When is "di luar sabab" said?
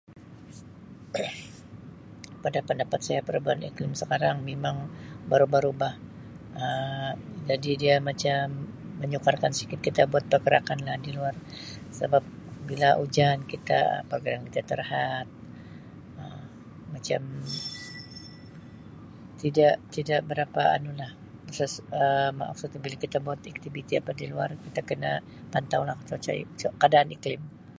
11.05-12.23